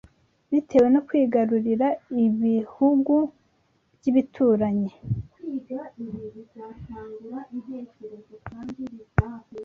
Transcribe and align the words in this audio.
bitewe 0.51 0.87
no 0.93 1.01
kwigarurira 1.07 1.87
ibihugu 2.25 3.15
by’ibituranyi 3.97 4.93